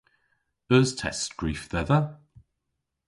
[0.75, 1.99] Eus testskrif dhedha?